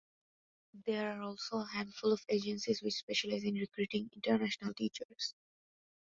There 0.87 1.11
are 1.11 1.21
also 1.21 1.57
a 1.59 1.67
handful 1.73 2.11
of 2.11 2.25
agencies 2.27 2.81
which 2.81 2.95
specialize 2.95 3.43
in 3.43 3.53
recruiting 3.53 4.09
international 4.15 4.73
teachers. 4.73 5.35